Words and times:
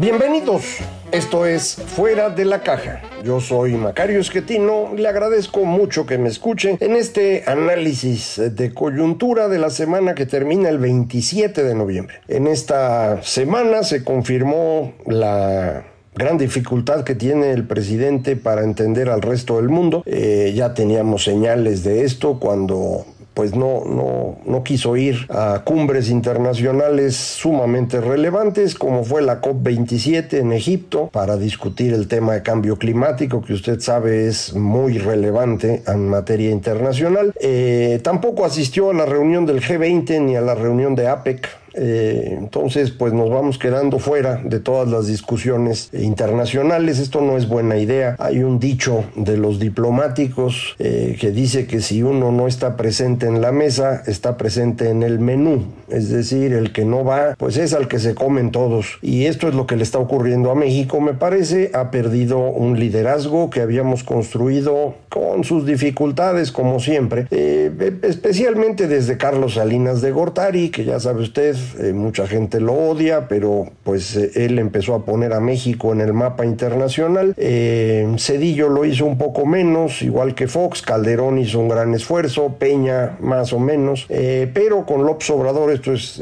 Bienvenidos, 0.00 0.78
esto 1.12 1.46
es 1.46 1.74
Fuera 1.74 2.30
de 2.30 2.44
la 2.44 2.62
Caja. 2.62 3.02
Yo 3.24 3.40
soy 3.40 3.72
Macario 3.74 4.20
Esquetino, 4.20 4.92
le 4.96 5.08
agradezco 5.08 5.64
mucho 5.64 6.06
que 6.06 6.18
me 6.18 6.28
escuchen 6.28 6.76
en 6.80 6.96
este 6.96 7.44
análisis 7.46 8.40
de 8.54 8.72
coyuntura 8.72 9.48
de 9.48 9.58
la 9.58 9.70
semana 9.70 10.14
que 10.14 10.26
termina 10.26 10.68
el 10.68 10.78
27 10.78 11.62
de 11.62 11.74
noviembre. 11.74 12.16
En 12.28 12.46
esta 12.46 13.22
semana 13.22 13.82
se 13.82 14.02
confirmó 14.02 14.92
la 15.06 15.84
gran 16.14 16.36
dificultad 16.36 17.04
que 17.04 17.14
tiene 17.14 17.52
el 17.52 17.66
presidente 17.66 18.36
para 18.36 18.62
entender 18.62 19.08
al 19.08 19.22
resto 19.22 19.56
del 19.56 19.68
mundo. 19.68 20.02
Eh, 20.06 20.52
ya 20.54 20.74
teníamos 20.74 21.24
señales 21.24 21.84
de 21.84 22.04
esto 22.04 22.38
cuando 22.38 23.06
pues 23.34 23.54
no, 23.54 23.84
no, 23.84 24.38
no 24.44 24.62
quiso 24.62 24.96
ir 24.96 25.26
a 25.30 25.62
cumbres 25.64 26.10
internacionales 26.10 27.16
sumamente 27.16 28.00
relevantes, 28.00 28.74
como 28.74 29.04
fue 29.04 29.22
la 29.22 29.40
COP27 29.40 30.34
en 30.38 30.52
Egipto, 30.52 31.08
para 31.12 31.36
discutir 31.36 31.94
el 31.94 32.08
tema 32.08 32.34
de 32.34 32.42
cambio 32.42 32.76
climático, 32.76 33.42
que 33.42 33.54
usted 33.54 33.80
sabe 33.80 34.28
es 34.28 34.54
muy 34.54 34.98
relevante 34.98 35.82
en 35.86 36.08
materia 36.08 36.50
internacional. 36.50 37.32
Eh, 37.40 38.00
tampoco 38.02 38.44
asistió 38.44 38.90
a 38.90 38.94
la 38.94 39.06
reunión 39.06 39.46
del 39.46 39.60
G20 39.60 40.20
ni 40.20 40.36
a 40.36 40.40
la 40.40 40.54
reunión 40.54 40.94
de 40.94 41.08
APEC, 41.08 41.48
eh, 41.74 42.36
entonces, 42.38 42.90
pues 42.90 43.12
nos 43.12 43.30
vamos 43.30 43.58
quedando 43.58 43.98
fuera 43.98 44.40
de 44.44 44.60
todas 44.60 44.88
las 44.88 45.06
discusiones 45.06 45.90
internacionales. 45.92 46.98
Esto 46.98 47.20
no 47.20 47.36
es 47.36 47.48
buena 47.48 47.78
idea. 47.78 48.16
Hay 48.18 48.42
un 48.42 48.58
dicho 48.58 49.04
de 49.16 49.36
los 49.36 49.58
diplomáticos 49.58 50.76
eh, 50.78 51.16
que 51.20 51.30
dice 51.30 51.66
que 51.66 51.80
si 51.80 52.02
uno 52.02 52.32
no 52.32 52.46
está 52.46 52.76
presente 52.76 53.26
en 53.26 53.40
la 53.40 53.52
mesa, 53.52 54.02
está 54.06 54.36
presente 54.36 54.90
en 54.90 55.02
el 55.02 55.18
menú. 55.18 55.64
Es 55.88 56.08
decir, 56.08 56.52
el 56.52 56.72
que 56.72 56.84
no 56.84 57.04
va, 57.04 57.34
pues 57.36 57.56
es 57.56 57.74
al 57.74 57.88
que 57.88 57.98
se 57.98 58.14
comen 58.14 58.50
todos. 58.50 58.98
Y 59.02 59.26
esto 59.26 59.48
es 59.48 59.54
lo 59.54 59.66
que 59.66 59.76
le 59.76 59.82
está 59.82 59.98
ocurriendo 59.98 60.50
a 60.50 60.54
México, 60.54 61.00
me 61.00 61.14
parece. 61.14 61.70
Ha 61.74 61.90
perdido 61.90 62.38
un 62.38 62.78
liderazgo 62.78 63.50
que 63.50 63.60
habíamos 63.60 64.02
construido 64.04 64.94
con 65.08 65.44
sus 65.44 65.66
dificultades, 65.66 66.52
como 66.52 66.80
siempre. 66.80 67.26
Eh, 67.30 67.98
especialmente 68.02 68.88
desde 68.88 69.16
Carlos 69.16 69.54
Salinas 69.54 70.00
de 70.00 70.10
Gortari, 70.10 70.70
que 70.70 70.84
ya 70.84 70.98
sabe 71.00 71.22
usted, 71.22 71.56
eh, 71.80 71.92
mucha 71.92 72.26
gente 72.26 72.60
lo 72.60 72.74
odia, 72.74 73.28
pero 73.28 73.66
pues 73.84 74.16
eh, 74.16 74.30
él 74.34 74.58
empezó 74.58 74.94
a 74.94 75.04
poner 75.04 75.32
a 75.32 75.40
México 75.40 75.92
en 75.92 76.00
el 76.00 76.12
mapa 76.12 76.44
internacional. 76.44 77.34
Eh, 77.36 78.06
Cedillo 78.18 78.68
lo 78.68 78.84
hizo 78.84 79.06
un 79.06 79.18
poco 79.18 79.46
menos, 79.46 80.02
igual 80.02 80.34
que 80.34 80.48
Fox, 80.48 80.82
Calderón 80.82 81.38
hizo 81.38 81.58
un 81.58 81.68
gran 81.68 81.94
esfuerzo, 81.94 82.56
Peña 82.58 83.16
más 83.20 83.52
o 83.52 83.58
menos, 83.58 84.06
pero 84.08 84.84
con 84.86 85.04
López 85.04 85.30
Obrador 85.30 85.72
esto 85.72 85.92
es 85.92 86.20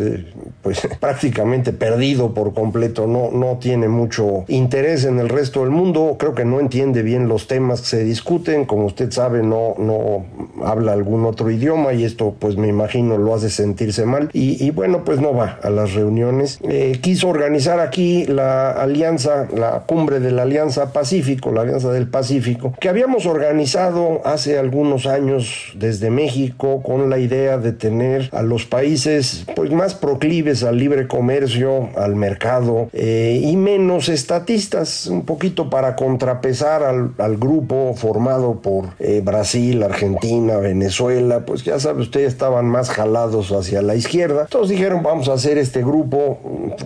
pues 0.63 0.87
prácticamente 1.01 1.73
perdido 1.73 2.35
por 2.35 2.55
completo, 2.55 3.07
no, 3.07 3.31
no 3.31 3.59
tiene 3.59 3.89
mucho 3.89 4.45
interés 4.49 5.05
en 5.05 5.19
el 5.19 5.29
resto 5.29 5.61
del 5.61 5.71
mundo, 5.71 6.17
creo 6.19 6.35
que 6.35 6.45
no 6.45 6.61
entiende 6.61 7.03
bien 7.03 7.29
los 7.29 7.47
temas 7.47 7.81
que 7.83 7.87
se 7.87 8.05
discuten, 8.05 8.65
como 8.65 8.87
usted 8.87 9.11
sabe 9.11 9.43
no, 9.43 9.75
no 9.79 10.25
habla 10.65 10.93
algún 10.93 11.25
otro 11.25 11.51
idioma 11.51 11.93
y 11.93 12.05
esto 12.05 12.35
pues 12.39 12.57
me 12.57 12.69
imagino 12.69 13.19
lo 13.19 13.35
hace 13.35 13.51
sentirse 13.51 14.05
mal. 14.05 14.31
Y, 14.33 14.65
y 14.65 14.71
bueno 14.71 15.05
pues 15.05 15.21
no 15.21 15.30
a 15.39 15.71
las 15.71 15.95
reuniones. 15.95 16.59
Eh, 16.69 16.99
quiso 17.01 17.29
organizar 17.29 17.81
aquí 17.81 18.27
la 18.27 18.73
alianza, 18.73 19.47
la 19.55 19.81
cumbre 19.87 20.21
de 20.21 20.33
la 20.33 20.43
Alianza 20.43 20.93
Pacífico, 20.93 21.53
la 21.53 21.63
Alianza 21.63 21.91
del 21.93 22.09
Pacífico, 22.09 22.75
que 22.81 22.89
habíamos 22.89 23.27
organizado 23.27 24.21
hace 24.25 24.59
algunos 24.59 25.07
años 25.07 25.73
desde 25.75 26.11
México 26.11 26.83
con 26.83 27.09
la 27.11 27.19
idea 27.19 27.59
de 27.59 27.73
tener 27.73 28.29
a 28.33 28.43
los 28.43 28.67
países 28.67 29.45
pues 29.55 29.71
más 29.71 29.95
proclives 29.95 30.65
al 30.65 30.79
libre 30.79 31.07
comercio, 31.07 31.91
al 31.97 32.17
mercado 32.17 32.89
eh, 32.93 33.41
y 33.43 33.57
menos 33.57 34.09
estatistas, 34.09 35.07
un 35.07 35.23
poquito 35.25 35.71
para 35.71 35.95
contrapesar 35.97 36.83
al, 36.83 37.13
al 37.19 37.37
grupo 37.37 37.95
formado 37.95 38.61
por 38.61 38.87
eh, 38.99 39.21
Brasil, 39.25 39.83
Argentina, 39.83 40.57
Venezuela, 40.57 41.41
pues 41.47 41.63
ya 41.65 41.79
sabe 41.79 42.03
usted, 42.03 42.23
estaban 42.23 42.67
más 42.67 42.91
jalados 42.91 43.51
hacia 43.53 43.83
la 43.83 43.95
izquierda. 43.95 44.43
Entonces 44.43 44.71
dijeron, 44.77 45.03
vamos 45.03 45.20
a 45.29 45.35
hacer 45.35 45.59
este 45.59 45.83
grupo 45.83 46.39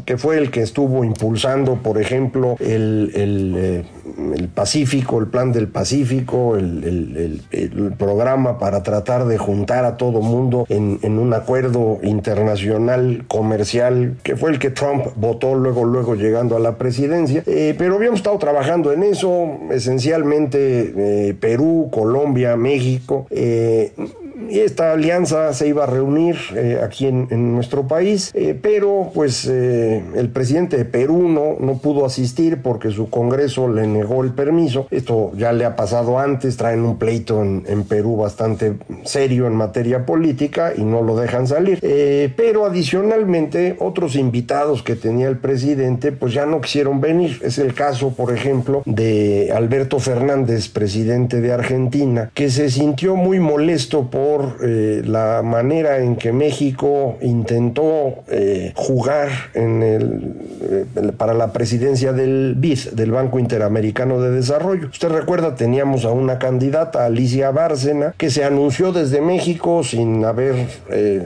que 0.04 0.16
fue 0.16 0.38
el 0.38 0.50
que 0.50 0.62
estuvo 0.62 1.04
impulsando, 1.04 1.76
por 1.76 2.00
ejemplo, 2.00 2.56
el, 2.60 3.12
el, 3.14 3.54
eh, 3.56 3.84
Pacífico, 4.54 5.18
el 5.18 5.26
plan 5.26 5.52
del 5.52 5.68
Pacífico, 5.68 6.56
el, 6.56 7.42
programa 7.98 8.58
para 8.58 8.82
tratar 8.82 9.26
de 9.26 9.38
juntar 9.38 9.84
a 9.84 9.96
todo 9.96 10.20
mundo 10.20 10.66
en, 10.68 11.18
un 11.18 11.32
acuerdo 11.32 11.98
internacional 12.02 13.24
comercial, 13.28 14.16
que 14.22 14.36
fue 14.36 14.50
el 14.50 14.58
que 14.58 14.70
Trump 14.70 15.06
votó 15.16 15.54
luego, 15.54 15.84
luego 15.84 16.14
llegando 16.14 16.56
a 16.56 16.60
la 16.60 16.76
presidencia. 16.76 17.42
Eh, 17.46 17.74
pero 17.78 17.96
habíamos 17.96 18.20
estado 18.20 18.38
trabajando 18.38 18.92
en 18.92 19.02
eso, 19.02 19.58
esencialmente 19.70 21.28
eh, 21.28 21.34
Perú, 21.34 21.88
Colombia, 21.92 22.56
México 22.56 23.26
y 23.30 24.23
esta 24.50 24.92
alianza 24.92 25.52
se 25.52 25.68
iba 25.68 25.84
a 25.84 25.86
reunir 25.86 26.36
eh, 26.54 26.80
aquí 26.82 27.06
en, 27.06 27.54
nuestro 27.54 27.86
país, 27.86 28.30
eh, 28.34 28.58
pero 28.60 29.10
pues 29.14 29.46
eh, 29.46 30.02
el 30.16 30.28
presidente 30.30 30.76
de 30.76 30.84
Perú 30.84 31.28
no, 31.28 31.74
pudo 31.78 32.06
asistir 32.06 32.62
porque 32.62 32.90
su 32.90 33.10
Congreso 33.10 33.68
le 33.68 33.86
negó 33.86 34.22
el 34.22 34.32
permiso. 34.32 34.86
Esto 34.90 35.32
ya 35.36 35.52
le 35.52 35.64
ha 35.64 35.76
pasado 35.76 36.18
antes, 36.18 36.56
traen 36.56 36.80
un 36.80 36.98
pleito 36.98 37.42
en, 37.42 37.64
en 37.66 37.84
Perú 37.84 38.16
bastante 38.16 38.74
serio 39.04 39.46
en 39.46 39.54
materia 39.54 40.06
política 40.06 40.72
y 40.76 40.84
no 40.84 41.02
lo 41.02 41.16
dejan 41.16 41.46
salir. 41.46 41.80
pero 42.36 42.64
adicionalmente 42.64 43.76
otros 43.80 44.16
invitados 44.16 44.82
que 44.82 44.96
tenía 44.96 45.28
el 45.28 45.38
presidente 45.38 46.12
pues 46.12 46.32
ya 46.32 46.46
no 46.46 46.60
quisieron 46.60 47.00
venir. 47.00 47.40
Es 47.42 47.58
el 47.58 47.74
caso, 47.74 48.10
por 48.10 48.32
ejemplo, 48.32 48.82
de 48.84 49.52
Alberto 49.54 49.98
Fernández, 49.98 50.68
presidente 50.68 51.40
de 51.40 51.52
Argentina, 51.52 52.30
que 52.34 52.50
se 52.50 52.70
sintió 52.70 53.16
muy 53.16 53.40
molesto 53.40 54.10
por 54.10 54.43
eh, 54.62 55.02
la 55.04 55.42
manera 55.42 55.98
en 55.98 56.16
que 56.16 56.32
México 56.32 57.16
intentó 57.20 58.24
eh, 58.28 58.72
jugar 58.74 59.28
eh, 59.54 60.84
para 61.16 61.34
la 61.34 61.52
presidencia 61.52 62.12
del 62.12 62.54
BID, 62.56 62.90
del 62.92 63.12
Banco 63.12 63.38
Interamericano 63.38 64.20
de 64.20 64.30
Desarrollo. 64.30 64.88
Usted 64.88 65.08
recuerda, 65.08 65.54
teníamos 65.54 66.04
a 66.04 66.10
una 66.10 66.38
candidata, 66.38 67.04
Alicia 67.04 67.50
Bárcena, 67.50 68.14
que 68.16 68.30
se 68.30 68.44
anunció 68.44 68.92
desde 68.92 69.20
México 69.20 69.82
sin 69.84 70.24
haber 70.24 70.54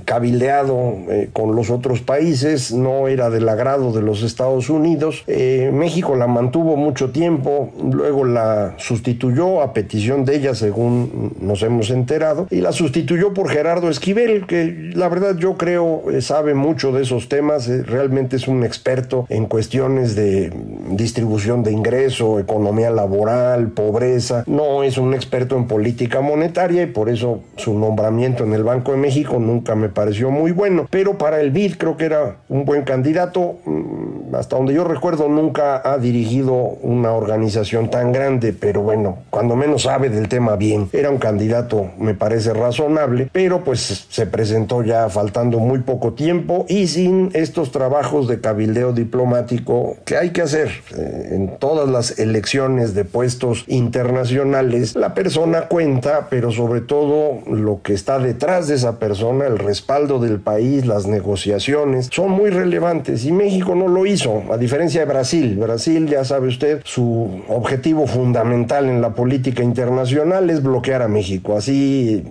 cabildeado 0.05 0.97
con 1.33 1.55
los 1.55 1.71
otros 1.71 2.00
países, 2.00 2.73
no 2.73 3.09
era 3.09 3.31
del 3.31 3.49
agrado 3.49 3.93
de 3.93 4.03
los 4.03 4.23
Estados 4.23 4.71
Unidos. 4.71 5.25
México 5.27 6.17
la 6.17 6.27
mantuvo 6.27 6.77
mucho 6.77 7.11
tiempo, 7.11 7.71
luego 7.91 8.25
la 8.25 8.75
sustituyó 8.79 9.62
a 9.62 9.73
petición 9.73 10.25
de 10.25 10.37
ella, 10.37 10.55
según 10.55 11.35
nos 11.41 11.62
hemos 11.62 11.91
enterado, 11.91 12.47
y 12.50 12.61
la 12.61 12.73
sustituyó 12.73 12.98
sustituyó 12.99 13.33
por 13.33 13.49
Gerardo 13.49 13.91
Esquivel, 13.91 14.45
que 14.47 14.91
la 14.93 15.09
verdad 15.09 15.37
yo 15.37 15.56
creo 15.56 16.11
eh, 16.11 16.21
sabe 16.21 16.55
mucho 16.55 16.91
de 16.91 17.03
esos 17.03 17.29
temas, 17.29 17.69
eh, 17.69 17.85
realmente 17.85 18.35
es 18.35 18.49
un 18.49 18.65
experto 18.65 19.25
en 19.29 19.47
cuestiones 19.47 20.17
de 20.17 20.53
distribución 20.91 21.62
de 21.62 21.71
ingreso, 21.71 22.41
economía 22.41 22.91
laboral, 22.91 23.69
pobreza, 23.69 24.43
no 24.49 24.83
es 24.83 24.99
un 24.99 25.15
experto 25.15 25.56
en 25.56 25.69
política 25.69 26.21
monetaria 26.21 26.83
y 26.83 26.87
por 26.87 27.09
eso 27.09 27.41
su 27.56 27.79
nombramiento 27.79 28.43
en 28.43 28.53
el 28.53 28.65
Banco 28.65 28.91
de 28.91 28.99
México 28.99 29.39
nunca 29.39 29.77
me 29.77 29.89
pareció 29.89 30.33
muy 30.33 30.50
bueno, 30.50 30.89
pero 30.91 31.19
para 31.19 31.41
el 31.41 31.53
BID 31.53 31.77
creo 31.77 31.97
que 31.97 32.06
era 32.06 32.39
un 32.49 32.65
buen 32.65 32.83
candidato, 32.83 33.59
mm, 33.65 34.35
hasta 34.35 34.56
donde 34.56 34.75
yo 34.75 34.83
recuerdo 34.83 35.29
nunca 35.29 35.81
ha 35.85 35.99
dirigido 35.99 36.55
una 36.83 37.12
organización 37.12 37.91
tan 37.91 38.11
grande, 38.11 38.53
pero 38.53 38.83
bueno, 38.83 39.19
cuando 39.31 39.55
menos 39.55 39.83
sabe 39.83 40.11
del 40.11 40.29
tema 40.29 40.56
bien. 40.56 40.89
Era 40.93 41.11
un 41.11 41.19
candidato, 41.19 41.93
me 41.99 42.15
parece 42.15 42.53
razonable, 42.88 43.29
pero 43.32 43.64
pues 43.64 44.06
se 44.08 44.26
presentó 44.26 44.82
ya 44.82 45.08
faltando 45.08 45.58
muy 45.58 45.81
poco 45.81 46.12
tiempo 46.12 46.67
y 46.69 46.87
sin 46.87 47.31
estos 47.35 47.70
trabajos 47.70 48.29
de 48.29 48.40
cabildeo 48.40 48.93
diplomático 48.93 49.96
que 50.05 50.17
hay 50.17 50.31
que 50.31 50.43
hacer 50.43 50.70
eh, 50.96 51.31
en 51.32 51.58
todas 51.58 51.88
las 51.88 52.19
elecciones 52.19 52.94
de 52.94 53.05
puestos 53.05 53.64
internacionales. 53.67 54.96
La 54.96 55.14
persona 55.14 55.62
cuenta, 55.69 56.29
pero 56.31 56.50
sobre 56.50 56.81
todo 56.81 57.40
lo 57.50 57.82
que 57.82 57.93
está 57.93 58.19
detrás 58.19 58.69
de 58.69 58.76
esa 58.76 58.99
persona, 58.99 59.46
el 59.46 59.58
respaldo 59.58 60.19
del 60.19 60.40
país, 60.40 60.87
las 60.87 61.06
negociaciones, 61.06 62.08
son 62.11 62.31
muy 62.31 62.50
relevantes 62.50 63.25
y 63.25 63.32
México 63.32 63.75
no 63.75 63.88
lo 63.88 64.06
hizo, 64.06 64.43
a 64.50 64.56
diferencia 64.56 65.00
de 65.00 65.06
Brasil. 65.06 65.56
Brasil, 65.56 66.06
ya 66.08 66.25
sabe 66.25 66.49
usted, 66.49 66.81
su 66.85 67.43
objetivo 67.49 68.06
fundamental 68.06 68.87
en 68.88 69.00
la 69.00 69.11
política 69.11 69.62
internacional 69.62 70.50
es 70.50 70.62
bloquear 70.62 71.02
a 71.02 71.08
México. 71.08 71.56
Así 71.56 72.25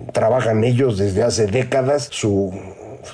ellos 0.64 0.98
desde 0.98 1.22
hace 1.22 1.46
décadas. 1.46 2.08
Su 2.10 2.52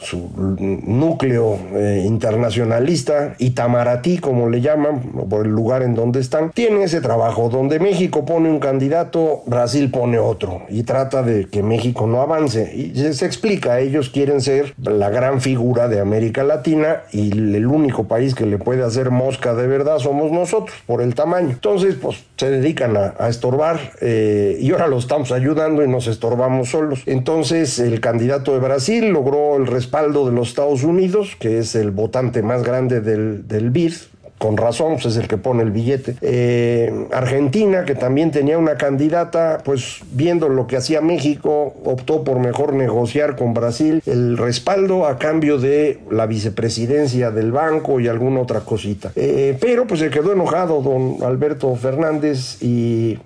su 0.03 0.31
núcleo 0.37 1.59
eh, 1.73 2.03
internacionalista, 2.07 3.35
Itamaraty, 3.39 4.19
como 4.19 4.49
le 4.49 4.61
llaman, 4.61 5.01
por 5.29 5.47
el 5.47 5.53
lugar 5.53 5.83
en 5.83 5.95
donde 5.95 6.21
están, 6.21 6.51
tiene 6.51 6.85
ese 6.85 7.01
trabajo 7.01 7.49
donde 7.49 7.79
México 7.79 8.25
pone 8.25 8.49
un 8.49 8.59
candidato, 8.59 9.43
Brasil 9.47 9.91
pone 9.91 10.19
otro 10.19 10.63
y 10.69 10.83
trata 10.83 11.23
de 11.23 11.47
que 11.47 11.63
México 11.63 12.07
no 12.07 12.21
avance. 12.21 12.73
Y 12.75 12.95
se, 13.13 13.27
explica, 13.27 13.81
ellos 13.81 14.11
quieren 14.11 14.41
ser 14.41 14.75
la 14.79 15.11
gran 15.11 15.41
figura 15.41 15.89
de 15.89 16.01
América 16.01 16.45
Latina 16.45 17.03
y 17.13 17.33
el 17.33 17.67
único 17.67 18.05
país 18.05 18.35
que 18.35 18.47
le 18.47 18.59
puede 18.59 18.83
hacer 18.83 19.11
mosca 19.11 19.55
de 19.55 19.67
verdad 19.67 19.99
somos 19.99 20.33
nosotros, 20.33 20.77
por 20.87 21.03
el 21.03 21.15
tamaño. 21.15 21.51
Entonces, 21.51 21.97
pues 22.01 22.25
se 22.37 22.51
dedican 22.51 22.97
a, 22.97 23.29
estorbar 23.29 23.93
eh, 24.01 24.59
y 24.61 24.71
ahora 24.73 24.87
lo 24.87 24.99
estamos 24.99 25.33
ayudando 25.33 25.83
y 25.83 25.89
nos 25.89 26.07
estorbamos 26.07 26.71
solos. 26.71 27.03
Entonces, 27.07 27.79
el 27.79 28.01
candidato 28.01 28.53
de 28.53 28.59
Brasil 28.59 29.09
logró 29.09 29.57
el 29.57 29.67
respaldo 29.85 30.25
de 30.25 30.33
los 30.33 30.49
Estados 30.49 30.83
Unidos, 30.83 31.37
que 31.39 31.59
es 31.59 31.75
el 31.75 31.91
votante 31.91 32.43
más 32.43 32.63
grande 32.63 33.03
del, 33.03 33.47
del 33.47 33.71
BID, 33.71 33.93
con 34.39 34.57
razón, 34.57 34.95
pues 34.95 35.07
es 35.07 35.17
el 35.17 35.29
que 35.29 35.37
pone 35.37 35.63
el 35.63 35.71
billete. 35.71 36.17
Eh, 36.21 37.07
Argentina, 37.13 37.85
que 37.85 37.95
también 37.95 38.31
tenía 38.31 38.59
una 38.59 38.77
candidata, 38.77 39.59
pues 39.65 40.01
viendo 40.13 40.49
lo 40.49 40.67
que 40.67 40.77
hacía 40.77 41.01
México, 41.01 41.75
optó 41.85 42.25
por 42.25 42.39
mejor 42.39 42.73
negociar 42.73 43.37
con 43.37 43.55
Brasil 43.55 44.03
el 44.07 44.37
respaldo 44.37 45.07
a 45.07 45.19
cambio 45.19 45.59
de 45.59 46.01
la 46.11 46.27
vicepresidencia 46.27 47.31
del 47.31 47.53
banco 47.53 48.01
y 48.01 48.09
alguna 48.09 48.41
otra 48.41 48.61
cosita. 48.61 49.13
Eh, 49.17 49.57
pero 49.61 49.87
pues 49.87 50.01
se 50.01 50.11
quedó 50.11 50.33
enojado 50.33 50.83
don 50.83 51.23
Alberto 51.23 51.75
Fernández 51.77 52.63
y 52.63 53.19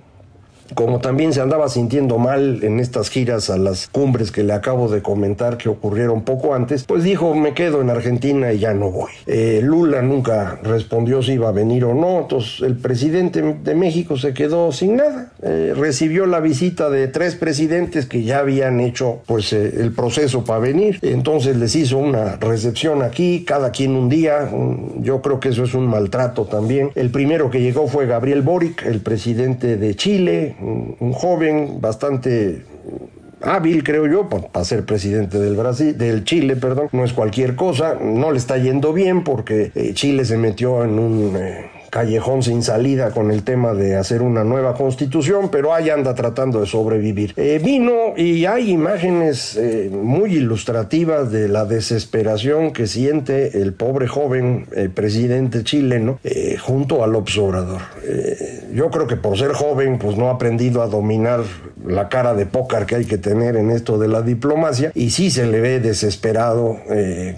como 0.75 1.01
también 1.01 1.33
se 1.33 1.41
andaba 1.41 1.69
sintiendo 1.69 2.19
mal 2.19 2.63
en 2.63 2.81
estas 2.81 3.11
giras 3.11 3.51
a 3.51 3.59
las 3.59 3.89
cumbres 3.89 4.31
que 4.31 4.43
le 4.43 4.53
acabo 4.53 4.89
de 4.89 5.03
comentar 5.03 5.57
que 5.57 5.69
ocurrieron 5.69 6.23
poco 6.23 6.55
antes, 6.55 6.85
pues 6.85 7.03
dijo 7.03 7.35
me 7.35 7.55
quedo 7.55 7.81
en 7.81 7.91
Argentina 7.91 8.53
y 8.53 8.59
ya 8.59 8.75
no 8.75 8.91
voy. 8.91 9.11
Eh, 9.27 9.61
Lula 9.63 10.03
nunca 10.03 10.59
respondió 10.63 11.23
si 11.23 11.33
iba 11.33 11.49
a 11.49 11.53
venir 11.53 11.85
o 11.85 11.95
no, 11.95 12.21
entonces 12.21 12.61
el 12.63 12.77
presidente 12.77 13.43
de 13.43 13.75
México 13.75 14.17
se 14.17 14.35
quedó 14.35 14.73
sin 14.73 14.97
nada. 14.97 15.33
Eh, 15.43 15.73
recibió 15.77 16.27
la 16.27 16.41
visita 16.41 16.91
de 16.91 17.09
tres 17.09 17.35
presidentes 17.35 18.07
que 18.07 18.23
ya 18.23 18.41
habían 18.41 18.81
hecho 18.81 19.21
pues 19.27 19.53
eh, 19.53 19.75
el 19.81 19.93
proceso 19.93 20.45
para 20.45 20.61
venir, 20.61 20.99
entonces 21.03 21.57
les 21.57 21.75
hizo 21.75 21.99
una 21.99 22.37
recepción 22.37 23.03
aquí, 23.03 23.45
cada 23.47 23.71
quien 23.71 23.93
un 23.93 24.09
día, 24.09 24.51
yo 25.01 25.23
creo 25.23 25.41
que 25.41 25.51
eso 25.51 25.65
es 25.65 25.75
un 25.75 25.87
maltrato 25.87 26.45
también. 26.45 26.91
El 26.95 27.11
primero 27.11 27.51
que 27.51 27.61
llegó 27.61 27.87
fue 27.87 28.07
Gabriel 28.07 28.43
Boric, 28.43 28.85
el 28.85 29.01
presidente 29.01 29.77
de 29.77 29.95
Chile, 29.95 30.57
un, 30.61 31.13
joven 31.13 31.81
bastante 31.81 32.65
hábil, 33.43 33.85
creo 33.85 34.07
yo, 34.07 34.29
para 34.29 34.65
ser 34.65 34.85
presidente 34.85 35.39
del 35.39 35.57
Brasil, 35.57 35.97
del 35.97 36.25
Chile, 36.25 36.57
perdón, 36.57 36.89
no 36.93 37.05
es 37.05 37.13
cualquier 37.13 37.55
cosa, 37.55 37.95
no 38.01 38.33
le 38.33 38.39
está 38.39 38.59
yendo 38.59 38.93
bien 38.93 39.25
porque 39.25 39.71
eh, 39.75 39.93
Chile 39.95 40.25
se 40.25 40.37
metió 40.37 40.85
en 40.85 40.99
un 40.99 41.37
eh, 41.37 41.71
callejón 41.91 42.43
sin 42.43 42.63
salida 42.63 43.11
con 43.11 43.31
el 43.31 43.43
tema 43.43 43.75
de 43.75 43.97
hacer 43.97 44.23
una 44.23 44.45
nueva 44.45 44.75
constitución, 44.75 45.51
pero 45.51 45.75
ahí 45.75 45.91
anda 45.91 46.15
tratando 46.15 46.61
de 46.61 46.67
sobrevivir. 46.67 47.35
Eh, 47.37 47.61
vino 47.63 48.15
y 48.17 48.45
hay 48.45 48.71
imágenes 48.71 49.57
eh, 49.57 49.91
muy 49.91 50.37
ilustrativas 50.37 51.31
de 51.31 51.49
la 51.49 51.65
desesperación 51.65 52.73
que 52.73 52.87
siente 52.87 53.63
el 53.63 53.73
pobre 53.73 54.09
joven 54.09 54.67
eh, 54.73 54.89
presidente 54.93 55.65
chileno 55.65 56.19
junto 56.63 57.05
al 57.05 57.15
observador. 57.15 57.83
yo 58.73 58.91
creo 58.91 59.07
que 59.07 59.17
por 59.17 59.39
ser 59.39 59.53
joven, 59.53 59.99
pues 59.99 60.17
no 60.17 60.29
ha 60.29 60.33
aprendido 60.33 60.83
a 60.83 60.87
dominar 60.87 61.41
la 61.87 62.09
cara 62.09 62.35
de 62.35 62.47
pócar 62.47 62.87
que 62.87 62.97
hay 62.97 63.05
que 63.05 63.19
tener 63.19 63.57
en 63.57 63.71
esto 63.71 63.99
de 63.99 64.09
la 64.09 64.23
diplomacia 64.23 64.93
y 64.95 65.11
sí 65.11 65.31
se 65.31 65.47
le 65.47 65.61
ve 65.61 65.81
desesperado 65.81 66.77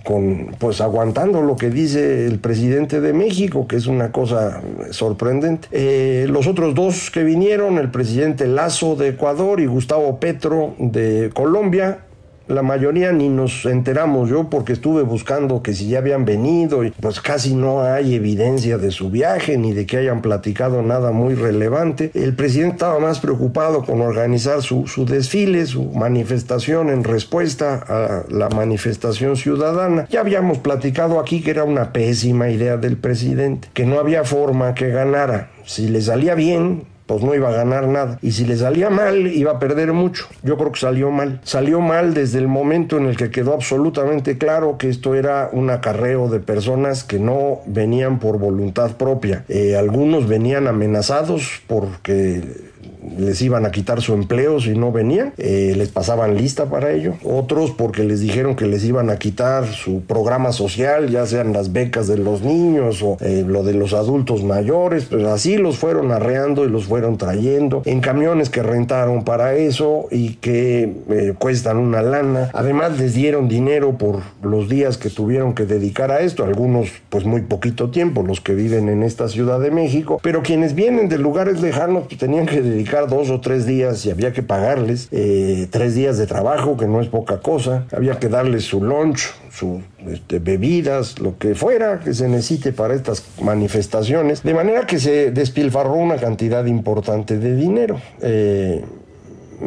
con 0.05 0.55
pues 0.59 0.81
aguantando 0.81 1.43
lo 1.43 1.57
que 1.57 1.71
dice 1.71 2.27
el 2.27 2.39
presidente 2.39 3.01
de 3.01 3.13
México, 3.13 3.67
que 3.67 3.77
es 3.77 3.87
una 3.87 4.13
cosa 4.13 4.61
sorprendente. 4.91 5.69
Eh, 5.71 6.27
los 6.29 6.47
otros 6.47 6.75
dos 6.75 7.11
que 7.11 7.25
vinieron, 7.25 7.79
el 7.79 7.91
presidente 7.91 8.47
Lazo 8.47 8.97
de 8.97 9.09
Ecuador 9.09 9.61
y 9.61 9.67
Gustavo 9.67 10.19
Petro 10.19 10.75
de 10.79 11.31
Colombia, 11.35 12.05
la 12.51 12.63
mayoría 12.63 13.13
ni 13.13 13.29
nos 13.29 13.65
enteramos 13.65 14.29
yo 14.29 14.51
porque 14.51 14.73
estuve 14.73 15.03
buscando 15.03 15.63
que 15.63 15.73
si 15.73 15.89
ya 15.89 15.99
habían 15.99 16.25
venido 16.25 16.85
y 16.85 16.91
pues 16.91 17.21
casi 17.21 17.55
no 17.55 17.83
hay 17.83 18.15
evidencia 18.15 18.77
de 18.77 18.91
su 18.91 19.11
viaje 19.11 19.57
ni 19.57 19.73
de 19.73 19.87
que 19.87 19.99
hayan 19.99 20.21
platicado 20.21 20.83
nada 20.83 21.13
muy 21.13 21.35
relevante. 21.35 22.11
El 22.15 22.35
presidente 22.35 22.75
estaba 22.75 22.99
más 22.99 23.21
preocupado 23.21 23.85
con 23.85 24.01
organizar 24.01 24.63
su, 24.63 24.87
su 24.87 25.05
desfile, 25.05 25.65
su 25.67 25.85
manifestación 25.93 26.91
en 26.91 27.05
respuesta 27.05 27.85
a 27.87 28.25
la 28.29 28.49
manifestación 28.49 29.37
ciudadana. 29.37 30.07
Ya 30.11 30.21
habíamos 30.21 30.59
platicado 30.59 31.21
aquí 31.21 31.43
que 31.43 31.51
era 31.51 31.65
una 31.65 31.93
pésima 31.93 32.51
idea 32.51 32.77
del 32.77 32.97
presidente, 32.97 33.69
que 33.73 33.87
no 33.87 34.01
había 34.01 34.25
forma 34.25 34.75
que 34.75 34.89
ganara. 34.89 35.51
Si 35.65 35.89
le 35.89 36.01
salía 36.01 36.35
bien, 36.35 36.85
pues 37.11 37.25
no 37.25 37.35
iba 37.35 37.49
a 37.49 37.53
ganar 37.53 37.89
nada. 37.89 38.21
Y 38.23 38.31
si 38.31 38.45
le 38.45 38.57
salía 38.57 38.89
mal, 38.89 39.27
iba 39.27 39.51
a 39.51 39.59
perder 39.59 39.93
mucho. 39.93 40.29
Yo 40.45 40.57
creo 40.57 40.71
que 40.71 40.79
salió 40.79 41.11
mal. 41.11 41.41
Salió 41.43 41.81
mal 41.81 42.15
desde 42.15 42.39
el 42.39 42.47
momento 42.47 42.99
en 42.99 43.07
el 43.07 43.17
que 43.17 43.33
quedó 43.33 43.53
absolutamente 43.53 44.39
claro 44.39 44.79
que 44.79 44.89
esto 44.89 45.17
era 45.17 45.51
un 45.53 45.71
acarreo 45.71 46.29
de 46.29 46.39
personas 46.39 47.03
que 47.03 47.19
no 47.19 47.63
venían 47.67 48.21
por 48.21 48.39
voluntad 48.39 48.93
propia. 48.93 49.45
Eh, 49.49 49.75
algunos 49.77 50.29
venían 50.29 50.69
amenazados 50.69 51.61
porque 51.67 52.70
les 53.19 53.41
iban 53.43 53.67
a 53.67 53.71
quitar 53.71 54.01
su 54.01 54.15
empleo 54.15 54.61
si 54.61 54.71
no 54.71 54.93
venían, 54.93 55.33
eh, 55.39 55.75
les 55.77 55.89
pasaban 55.89 56.37
lista 56.37 56.67
para 56.67 56.93
ello. 56.93 57.15
Otros 57.25 57.73
porque 57.73 58.05
les 58.05 58.21
dijeron 58.21 58.57
que 58.57 58.67
les 58.67 58.85
iban 58.85 59.11
a 59.11 59.19
quitar 59.19 59.67
su 59.67 60.03
programa 60.03 60.53
social, 60.53 61.11
ya 61.11 61.27
sean 61.27 61.53
las 61.53 61.73
becas 61.73 62.07
de 62.07 62.19
los 62.19 62.43
niños 62.43 63.03
o 63.03 63.17
eh, 63.21 63.45
lo 63.47 63.63
de 63.63 63.75
los 63.75 63.93
adultos 63.93 64.43
mayores, 64.45 65.07
pues 65.07 65.25
así 65.25 65.57
los 65.57 65.79
fueron 65.79 66.13
arreando 66.13 66.65
y 66.65 66.69
los 66.69 66.85
fueron 66.85 67.19
trayendo 67.19 67.83
en 67.85 68.01
camiones 68.01 68.51
que 68.51 68.63
rentaron 68.63 69.25
para 69.25 69.55
eso 69.55 70.07
y 70.11 70.35
que 70.35 70.93
eh, 71.11 71.35
cuestan 71.39 71.77
una 71.77 72.03
lana. 72.03 72.51
Además 72.53 72.99
les 72.99 73.15
dieron 73.15 73.49
dinero 73.49 73.97
por 73.99 74.21
los 74.43 74.69
días 74.69 74.99
que 74.99 75.11
tuvieron 75.11 75.55
que 75.55 75.67
dedicar 75.67 76.11
a 76.11 76.21
esto, 76.21 76.45
algunos 76.45 76.91
pues 77.09 77.25
muy 77.25 77.43
poquito 77.43 77.91
tiempo, 77.91 78.23
los 78.23 78.41
que 78.41 78.55
viven 78.55 78.89
en 78.89 79.03
esta 79.03 79.29
Ciudad 79.29 79.61
de 79.61 79.71
México, 79.71 80.21
pero 80.23 80.43
quienes 80.43 80.75
vienen 80.75 81.09
de 81.09 81.19
lugares 81.19 81.61
lejanos 81.61 82.05
pues, 82.09 82.19
tenían 82.19 82.47
que 82.47 82.63
dedicar 82.63 83.00
dos 83.07 83.31
o 83.31 83.41
tres 83.41 83.67
días 83.67 84.05
y 84.07 84.11
había 84.11 84.33
que 84.33 84.43
pagarles 84.43 85.09
eh, 85.11 85.69
tres 85.71 85.95
días 85.95 86.19
de 86.19 86.27
trabajo, 86.27 86.77
que 86.77 86.87
no 86.87 87.01
es 87.01 87.09
poca 87.09 87.41
cosa. 87.41 87.87
Había 87.93 88.19
que 88.19 88.29
darles 88.29 88.65
su 88.65 88.83
lunch, 88.83 89.33
sus 89.51 89.83
este, 90.07 90.39
bebidas, 90.39 91.19
lo 91.19 91.39
que 91.39 91.55
fuera 91.55 92.01
que 92.01 92.15
se 92.15 92.29
necesite 92.29 92.73
para 92.73 92.95
estas 92.95 93.25
manifestaciones. 93.43 94.43
De 94.43 94.55
manera 94.55 94.87
que 94.87 94.99
se 94.99 95.31
despilfarró 95.31 95.95
una 95.95 96.17
cantidad 96.17 96.65
importante 96.67 97.39
de 97.39 97.57
dinero. 97.57 98.01
Eh, 98.21 98.85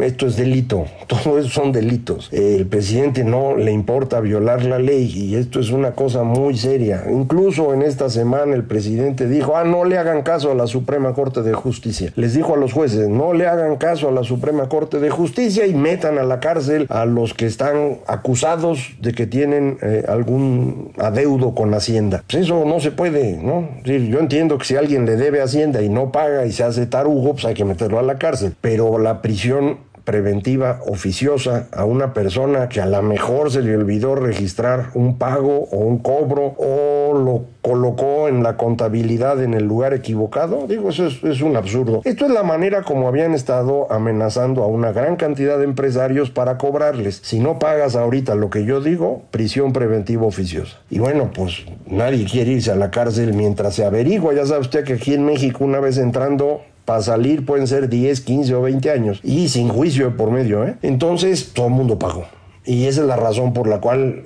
esto 0.01 0.27
es 0.27 0.35
delito, 0.35 0.85
todo 1.07 1.37
eso 1.39 1.49
son 1.49 1.71
delitos. 1.71 2.29
El 2.31 2.65
presidente 2.67 3.23
no 3.23 3.55
le 3.55 3.71
importa 3.71 4.19
violar 4.19 4.63
la 4.63 4.79
ley 4.79 5.11
y 5.13 5.35
esto 5.35 5.59
es 5.59 5.71
una 5.71 5.91
cosa 5.91 6.23
muy 6.23 6.57
seria. 6.57 7.03
Incluso 7.09 7.73
en 7.73 7.81
esta 7.81 8.09
semana 8.09 8.55
el 8.55 8.63
presidente 8.63 9.27
dijo, 9.27 9.55
ah, 9.55 9.63
no 9.63 9.85
le 9.85 9.97
hagan 9.97 10.23
caso 10.23 10.51
a 10.51 10.55
la 10.55 10.67
Suprema 10.67 11.13
Corte 11.13 11.41
de 11.41 11.53
Justicia. 11.53 12.11
Les 12.15 12.33
dijo 12.33 12.53
a 12.53 12.57
los 12.57 12.73
jueces, 12.73 13.09
no 13.09 13.33
le 13.33 13.47
hagan 13.47 13.77
caso 13.77 14.09
a 14.09 14.11
la 14.11 14.23
Suprema 14.23 14.69
Corte 14.69 14.99
de 14.99 15.09
Justicia 15.09 15.65
y 15.67 15.73
metan 15.73 16.17
a 16.17 16.23
la 16.23 16.39
cárcel 16.39 16.87
a 16.89 17.05
los 17.05 17.33
que 17.33 17.45
están 17.45 17.99
acusados 18.07 18.93
de 18.99 19.13
que 19.13 19.27
tienen 19.27 19.77
eh, 19.81 20.05
algún 20.07 20.91
adeudo 20.97 21.53
con 21.53 21.73
Hacienda. 21.73 22.23
Pues 22.29 22.43
eso 22.43 22.65
no 22.65 22.79
se 22.79 22.91
puede, 22.91 23.37
¿no? 23.37 23.69
yo 23.83 24.19
entiendo 24.19 24.57
que 24.57 24.65
si 24.65 24.75
alguien 24.75 25.05
le 25.05 25.15
debe 25.15 25.41
Hacienda 25.41 25.81
y 25.81 25.89
no 25.89 26.11
paga 26.11 26.45
y 26.45 26.51
se 26.51 26.63
hace 26.63 26.85
tarugo, 26.85 27.33
pues 27.33 27.45
hay 27.45 27.53
que 27.53 27.65
meterlo 27.65 27.99
a 27.99 28.03
la 28.03 28.17
cárcel. 28.17 28.53
Pero 28.61 28.97
la 28.97 29.21
prisión 29.21 29.77
preventiva 30.03 30.79
oficiosa 30.85 31.67
a 31.71 31.85
una 31.85 32.13
persona 32.13 32.69
que 32.69 32.81
a 32.81 32.85
lo 32.85 33.01
mejor 33.01 33.51
se 33.51 33.61
le 33.61 33.75
olvidó 33.75 34.15
registrar 34.15 34.89
un 34.93 35.17
pago 35.17 35.67
o 35.71 35.77
un 35.77 35.99
cobro 35.99 36.55
o 36.57 37.13
lo 37.13 37.45
colocó 37.61 38.27
en 38.27 38.43
la 38.43 38.57
contabilidad 38.57 39.41
en 39.41 39.53
el 39.53 39.63
lugar 39.63 39.93
equivocado? 39.93 40.67
Digo, 40.67 40.89
eso 40.89 41.07
es, 41.07 41.23
es 41.23 41.41
un 41.41 41.55
absurdo. 41.55 42.01
Esto 42.03 42.25
es 42.25 42.31
la 42.31 42.43
manera 42.43 42.83
como 42.83 43.07
habían 43.07 43.33
estado 43.33 43.91
amenazando 43.91 44.63
a 44.63 44.67
una 44.67 44.91
gran 44.91 45.15
cantidad 45.15 45.57
de 45.57 45.63
empresarios 45.63 46.29
para 46.29 46.57
cobrarles. 46.57 47.21
Si 47.23 47.39
no 47.39 47.59
pagas 47.59 47.95
ahorita 47.95 48.35
lo 48.35 48.49
que 48.49 48.65
yo 48.65 48.81
digo, 48.81 49.23
prisión 49.31 49.71
preventiva 49.71 50.25
oficiosa. 50.25 50.77
Y 50.89 50.99
bueno, 50.99 51.31
pues 51.33 51.65
nadie 51.87 52.25
quiere 52.25 52.51
irse 52.51 52.71
a 52.71 52.75
la 52.75 52.91
cárcel 52.91 53.33
mientras 53.33 53.75
se 53.75 53.85
averigua. 53.85 54.33
Ya 54.33 54.45
sabe 54.45 54.61
usted 54.61 54.83
que 54.83 54.93
aquí 54.93 55.13
en 55.13 55.25
México 55.25 55.63
una 55.63 55.79
vez 55.79 55.97
entrando 55.97 56.61
para 56.85 57.01
salir 57.01 57.45
pueden 57.45 57.67
ser 57.67 57.89
10, 57.89 58.21
15 58.21 58.55
o 58.55 58.61
20 58.61 58.91
años 58.91 59.19
y 59.23 59.49
sin 59.49 59.69
juicio 59.69 60.15
por 60.17 60.31
medio. 60.31 60.65
¿eh? 60.65 60.75
Entonces 60.81 61.53
todo 61.53 61.67
el 61.67 61.73
mundo 61.73 61.99
pagó. 61.99 62.25
Y 62.65 62.85
esa 62.85 63.01
es 63.01 63.07
la 63.07 63.17
razón 63.17 63.53
por 63.53 63.67
la 63.67 63.81
cual 63.81 64.23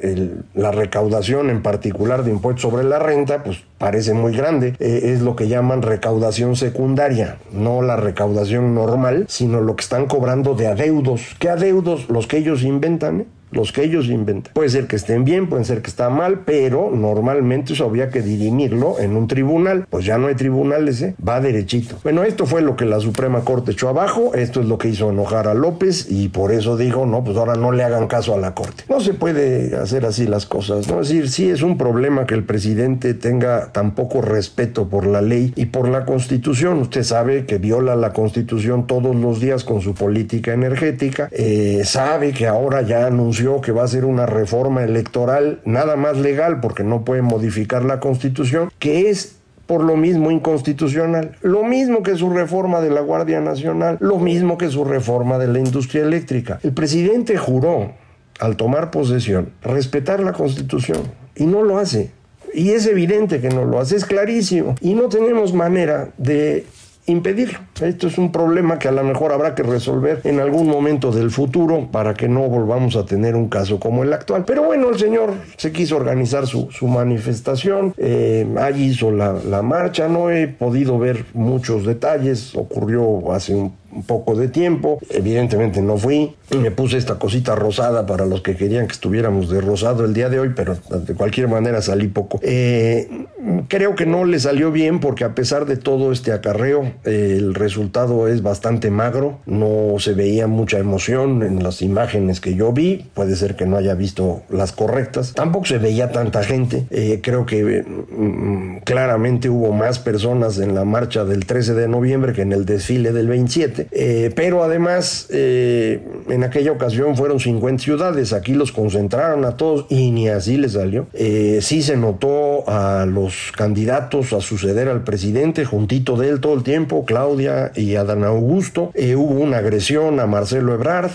la 0.53 0.71
recaudación 0.71 1.49
en 1.49 1.63
particular 1.63 2.23
de 2.23 2.31
impuestos 2.31 2.61
sobre 2.61 2.83
la 2.83 2.99
renta 2.99 3.43
pues 3.43 3.63
parece 3.79 4.13
muy 4.13 4.35
grande. 4.35 4.75
Eh, 4.79 5.11
es 5.13 5.21
lo 5.21 5.35
que 5.35 5.47
llaman 5.47 5.81
recaudación 5.81 6.55
secundaria, 6.55 7.39
no 7.51 7.81
la 7.81 7.95
recaudación 7.95 8.75
normal, 8.75 9.25
sino 9.27 9.61
lo 9.61 9.75
que 9.75 9.81
están 9.81 10.05
cobrando 10.05 10.53
de 10.53 10.67
adeudos. 10.67 11.35
¿Qué 11.39 11.49
adeudos? 11.49 12.09
Los 12.09 12.27
que 12.27 12.37
ellos 12.37 12.61
inventan. 12.61 13.21
¿eh? 13.21 13.25
Los 13.51 13.71
que 13.71 13.83
ellos 13.83 14.07
inventan. 14.07 14.53
Puede 14.53 14.69
ser 14.69 14.87
que 14.87 14.95
estén 14.95 15.23
bien, 15.25 15.47
puede 15.47 15.63
ser 15.63 15.81
que 15.81 15.89
está 15.89 16.09
mal, 16.09 16.41
pero 16.45 16.91
normalmente 16.93 17.73
eso 17.73 17.85
había 17.85 18.09
que 18.09 18.21
dirimirlo 18.21 18.99
en 18.99 19.15
un 19.15 19.27
tribunal. 19.27 19.85
Pues 19.89 20.05
ya 20.05 20.17
no 20.17 20.27
hay 20.27 20.35
tribunales, 20.35 21.01
¿eh? 21.01 21.15
va 21.25 21.39
derechito. 21.39 21.97
Bueno, 22.03 22.23
esto 22.23 22.45
fue 22.45 22.61
lo 22.61 22.75
que 22.75 22.85
la 22.85 22.99
Suprema 22.99 23.41
Corte 23.41 23.71
echó 23.71 23.89
abajo, 23.89 24.33
esto 24.33 24.61
es 24.61 24.67
lo 24.67 24.77
que 24.77 24.89
hizo 24.89 25.09
enojar 25.09 25.47
a 25.47 25.53
López 25.53 26.07
y 26.09 26.29
por 26.29 26.51
eso 26.51 26.77
dijo, 26.77 27.05
no, 27.05 27.23
pues 27.23 27.37
ahora 27.37 27.55
no 27.55 27.71
le 27.71 27.83
hagan 27.83 28.07
caso 28.07 28.33
a 28.33 28.37
la 28.37 28.53
Corte. 28.53 28.83
No 28.89 28.99
se 28.99 29.13
puede 29.13 29.75
hacer 29.75 30.05
así 30.05 30.27
las 30.27 30.45
cosas, 30.45 30.87
¿no? 30.87 31.01
Es 31.01 31.09
decir, 31.09 31.29
sí 31.29 31.49
es 31.49 31.61
un 31.61 31.77
problema 31.77 32.25
que 32.25 32.35
el 32.35 32.43
presidente 32.43 33.13
tenga 33.13 33.71
tan 33.71 33.95
poco 33.95 34.21
respeto 34.21 34.87
por 34.87 35.05
la 35.05 35.21
ley 35.21 35.53
y 35.55 35.65
por 35.65 35.87
la 35.87 36.05
Constitución. 36.05 36.79
Usted 36.79 37.03
sabe 37.03 37.45
que 37.45 37.57
viola 37.57 37.95
la 37.95 38.13
Constitución 38.13 38.87
todos 38.87 39.15
los 39.15 39.39
días 39.39 39.63
con 39.63 39.81
su 39.81 39.93
política 39.93 40.53
energética, 40.53 41.29
eh, 41.31 41.81
sabe 41.85 42.33
que 42.33 42.47
ahora 42.47 42.81
ya 42.81 43.07
anunció 43.07 43.36
que 43.61 43.71
va 43.71 43.83
a 43.83 43.87
ser 43.87 44.05
una 44.05 44.25
reforma 44.25 44.83
electoral 44.83 45.61
nada 45.63 45.95
más 45.95 46.17
legal 46.17 46.59
porque 46.59 46.83
no 46.83 47.05
puede 47.05 47.21
modificar 47.21 47.85
la 47.85 47.99
constitución, 47.99 48.71
que 48.79 49.09
es 49.09 49.35
por 49.67 49.83
lo 49.83 49.95
mismo 49.95 50.31
inconstitucional, 50.31 51.35
lo 51.41 51.63
mismo 51.63 52.01
que 52.01 52.15
su 52.15 52.31
reforma 52.31 52.81
de 52.81 52.89
la 52.89 53.01
Guardia 53.01 53.39
Nacional, 53.39 53.97
lo 53.99 54.17
mismo 54.17 54.57
que 54.57 54.69
su 54.69 54.85
reforma 54.85 55.37
de 55.37 55.47
la 55.47 55.59
industria 55.59 56.03
eléctrica. 56.03 56.59
El 56.63 56.73
presidente 56.73 57.37
juró, 57.37 57.91
al 58.39 58.55
tomar 58.55 58.89
posesión, 58.89 59.49
respetar 59.61 60.21
la 60.21 60.33
constitución 60.33 61.01
y 61.35 61.45
no 61.45 61.61
lo 61.63 61.77
hace. 61.77 62.11
Y 62.53 62.71
es 62.71 62.87
evidente 62.87 63.39
que 63.39 63.49
no 63.49 63.65
lo 63.65 63.79
hace, 63.79 63.97
es 63.97 64.05
clarísimo. 64.05 64.75
Y 64.81 64.95
no 64.95 65.09
tenemos 65.09 65.53
manera 65.53 66.09
de 66.17 66.65
impedirlo. 67.07 67.59
Esto 67.81 68.07
es 68.07 68.17
un 68.17 68.31
problema 68.31 68.77
que 68.77 68.87
a 68.87 68.91
lo 68.91 69.03
mejor 69.03 69.31
habrá 69.31 69.55
que 69.55 69.63
resolver 69.63 70.21
en 70.23 70.39
algún 70.39 70.67
momento 70.67 71.11
del 71.11 71.31
futuro 71.31 71.89
para 71.91 72.13
que 72.13 72.27
no 72.27 72.41
volvamos 72.41 72.95
a 72.95 73.05
tener 73.05 73.35
un 73.35 73.49
caso 73.49 73.79
como 73.79 74.03
el 74.03 74.13
actual. 74.13 74.43
Pero 74.45 74.63
bueno, 74.63 74.89
el 74.89 74.99
señor 74.99 75.33
se 75.55 75.71
quiso 75.71 75.95
organizar 75.95 76.45
su, 76.47 76.67
manifestación, 76.87 77.93
eh, 77.97 78.47
allí 78.59 78.85
hizo 78.85 79.11
la, 79.11 79.33
la 79.33 79.61
marcha, 79.61 80.07
no 80.07 80.29
he 80.29 80.47
podido 80.47 80.99
ver 80.99 81.25
muchos 81.33 81.85
detalles, 81.85 82.55
ocurrió 82.55 83.31
hace 83.31 83.55
un 83.55 83.73
un 83.91 84.03
poco 84.03 84.35
de 84.35 84.47
tiempo. 84.47 84.99
Evidentemente 85.09 85.81
no 85.81 85.97
fui. 85.97 86.35
Me 86.57 86.71
puse 86.71 86.97
esta 86.97 87.15
cosita 87.15 87.55
rosada 87.55 88.05
para 88.05 88.25
los 88.25 88.41
que 88.41 88.55
querían 88.55 88.87
que 88.87 88.93
estuviéramos 88.93 89.49
de 89.49 89.61
rosado 89.61 90.05
el 90.05 90.13
día 90.13 90.29
de 90.29 90.39
hoy, 90.39 90.53
pero 90.55 90.77
de 90.89 91.13
cualquier 91.13 91.47
manera 91.47 91.81
salí 91.81 92.07
poco. 92.07 92.39
Eh, 92.41 93.25
creo 93.67 93.95
que 93.95 94.05
no 94.05 94.25
le 94.25 94.39
salió 94.39 94.71
bien 94.71 94.99
porque 94.99 95.23
a 95.23 95.35
pesar 95.35 95.65
de 95.65 95.77
todo 95.77 96.11
este 96.11 96.31
acarreo, 96.31 96.91
el 97.03 97.53
resultado 97.53 98.27
es 98.27 98.41
bastante 98.41 98.89
magro. 98.91 99.39
No 99.45 99.95
se 99.99 100.13
veía 100.13 100.47
mucha 100.47 100.79
emoción 100.79 101.43
en 101.43 101.63
las 101.63 101.81
imágenes 101.81 102.39
que 102.39 102.55
yo 102.55 102.71
vi. 102.71 103.05
Puede 103.13 103.35
ser 103.35 103.55
que 103.55 103.65
no 103.65 103.77
haya 103.77 103.93
visto 103.93 104.43
las 104.49 104.71
correctas. 104.71 105.33
Tampoco 105.33 105.65
se 105.65 105.77
veía 105.77 106.11
tanta 106.11 106.43
gente. 106.43 106.85
Eh, 106.89 107.19
creo 107.21 107.45
que 107.45 107.83
mm, 107.83 108.79
claramente 108.83 109.49
hubo 109.49 109.71
más 109.73 109.99
personas 109.99 110.59
en 110.59 110.75
la 110.75 110.85
marcha 110.85 111.25
del 111.25 111.45
13 111.45 111.73
de 111.73 111.87
noviembre 111.87 112.33
que 112.33 112.41
en 112.41 112.53
el 112.53 112.65
desfile 112.65 113.11
del 113.11 113.27
27. 113.27 113.76
Eh, 113.91 114.31
pero 114.35 114.63
además, 114.63 115.27
eh, 115.29 116.01
en 116.29 116.43
aquella 116.43 116.71
ocasión 116.71 117.15
fueron 117.15 117.39
50 117.39 117.83
ciudades, 117.83 118.33
aquí 118.33 118.53
los 118.53 118.71
concentraron 118.71 119.45
a 119.45 119.57
todos 119.57 119.85
y 119.89 120.11
ni 120.11 120.29
así 120.29 120.57
les 120.57 120.73
salió. 120.73 121.07
Eh, 121.13 121.59
sí 121.61 121.81
se 121.81 121.97
notó 121.97 122.69
a 122.69 123.05
los 123.05 123.51
candidatos 123.55 124.33
a 124.33 124.41
suceder 124.41 124.89
al 124.89 125.03
presidente, 125.03 125.65
juntito 125.65 126.17
de 126.17 126.29
él 126.29 126.39
todo 126.39 126.53
el 126.53 126.63
tiempo, 126.63 127.05
Claudia 127.05 127.71
y 127.75 127.95
Adán 127.95 128.23
Augusto. 128.23 128.91
hubo 128.95 129.41
una 129.41 129.57
agresión 129.57 130.19
a 130.19 130.27
Marcelo 130.27 130.73
Ebrard, 130.73 131.11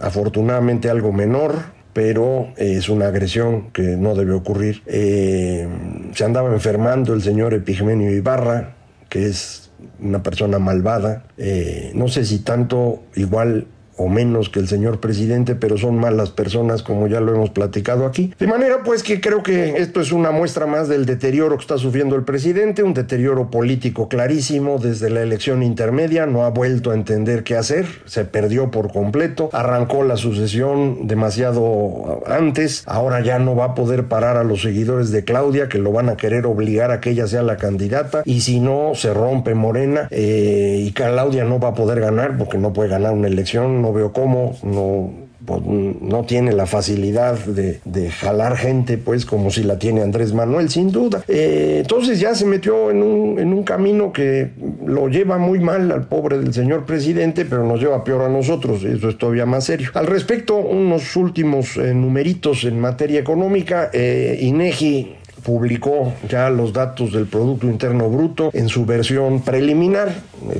afortunadamente 0.00 0.90
algo 0.90 1.12
menor, 1.12 1.54
pero 1.92 2.48
es 2.56 2.88
una 2.88 3.06
agresión 3.06 3.70
que 3.70 3.82
no 3.82 4.14
debe 4.14 4.32
ocurrir. 4.32 4.82
se 4.86 6.24
andaba 6.24 6.52
enfermando 6.52 7.14
el 7.14 7.22
señor 7.22 7.54
Epigmenio 7.54 8.10
Ibarra, 8.10 8.74
que 9.08 9.26
es 9.26 9.65
una 10.00 10.22
persona 10.22 10.58
malvada. 10.58 11.24
Eh, 11.36 11.92
no 11.94 12.08
sé 12.08 12.24
si 12.24 12.40
tanto 12.40 13.04
igual 13.14 13.66
o 13.96 14.08
menos 14.08 14.48
que 14.48 14.60
el 14.60 14.68
señor 14.68 15.00
presidente, 15.00 15.54
pero 15.54 15.78
son 15.78 15.98
malas 15.98 16.30
personas 16.30 16.82
como 16.82 17.06
ya 17.06 17.20
lo 17.20 17.34
hemos 17.34 17.50
platicado 17.50 18.06
aquí. 18.06 18.32
De 18.38 18.46
manera 18.46 18.82
pues 18.84 19.02
que 19.02 19.20
creo 19.20 19.42
que 19.42 19.78
esto 19.78 20.00
es 20.00 20.12
una 20.12 20.30
muestra 20.30 20.66
más 20.66 20.88
del 20.88 21.06
deterioro 21.06 21.56
que 21.56 21.62
está 21.62 21.78
sufriendo 21.78 22.16
el 22.16 22.24
presidente, 22.24 22.82
un 22.82 22.94
deterioro 22.94 23.50
político 23.50 24.08
clarísimo 24.08 24.78
desde 24.78 25.10
la 25.10 25.22
elección 25.22 25.62
intermedia, 25.62 26.26
no 26.26 26.44
ha 26.44 26.50
vuelto 26.50 26.90
a 26.90 26.94
entender 26.94 27.44
qué 27.44 27.56
hacer, 27.56 27.86
se 28.04 28.24
perdió 28.24 28.70
por 28.70 28.92
completo, 28.92 29.50
arrancó 29.52 30.02
la 30.02 30.16
sucesión 30.16 31.06
demasiado 31.06 32.22
antes, 32.26 32.82
ahora 32.86 33.20
ya 33.20 33.38
no 33.38 33.56
va 33.56 33.66
a 33.66 33.74
poder 33.74 34.06
parar 34.06 34.36
a 34.36 34.44
los 34.44 34.62
seguidores 34.62 35.10
de 35.10 35.24
Claudia 35.24 35.68
que 35.68 35.78
lo 35.78 35.92
van 35.92 36.08
a 36.08 36.16
querer 36.16 36.46
obligar 36.46 36.90
a 36.90 37.00
que 37.00 37.10
ella 37.10 37.26
sea 37.26 37.42
la 37.42 37.56
candidata 37.56 38.22
y 38.24 38.40
si 38.40 38.60
no 38.60 38.92
se 38.94 39.12
rompe 39.14 39.54
Morena 39.54 40.08
eh, 40.10 40.82
y 40.86 40.92
Claudia 40.92 41.44
no 41.44 41.58
va 41.58 41.68
a 41.68 41.74
poder 41.74 42.00
ganar 42.00 42.36
porque 42.36 42.58
no 42.58 42.72
puede 42.72 42.90
ganar 42.90 43.12
una 43.12 43.28
elección 43.28 43.85
no 43.86 43.92
veo 43.92 44.12
cómo, 44.12 44.56
no, 44.64 45.12
pues, 45.44 45.62
no 45.64 46.24
tiene 46.24 46.52
la 46.52 46.66
facilidad 46.66 47.38
de, 47.38 48.10
jalar 48.10 48.56
gente, 48.56 48.98
pues 48.98 49.24
como 49.24 49.50
si 49.50 49.62
la 49.62 49.78
tiene 49.78 50.02
Andrés 50.02 50.32
Manuel, 50.32 50.68
sin 50.70 50.90
duda. 50.90 51.22
Eh, 51.28 51.78
entonces 51.82 52.18
ya 52.18 52.34
se 52.34 52.46
metió 52.46 52.90
en 52.90 53.02
un, 53.02 53.38
en 53.38 53.52
un, 53.52 53.62
camino 53.62 54.12
que 54.12 54.50
lo 54.84 55.08
lleva 55.08 55.38
muy 55.38 55.60
mal 55.60 55.90
al 55.92 56.08
pobre 56.08 56.38
del 56.38 56.52
señor 56.52 56.84
presidente, 56.84 57.44
pero 57.44 57.64
nos 57.64 57.80
lleva 57.80 58.02
peor 58.02 58.22
a 58.22 58.28
nosotros, 58.28 58.82
eso 58.82 59.08
es 59.08 59.18
todavía 59.18 59.46
más 59.46 59.64
serio. 59.64 59.90
Al 59.94 60.06
respecto, 60.06 60.56
unos 60.56 61.14
últimos 61.14 61.76
eh, 61.76 61.94
numeritos 61.94 62.64
en 62.64 62.80
materia 62.80 63.20
económica, 63.20 63.90
eh, 63.92 64.38
INEGI 64.40 65.16
publicó 65.46 66.12
ya 66.28 66.50
los 66.50 66.72
datos 66.72 67.12
del 67.12 67.26
Producto 67.26 67.68
Interno 67.68 68.10
Bruto 68.10 68.50
en 68.52 68.68
su 68.68 68.84
versión 68.84 69.42
preliminar, 69.42 70.12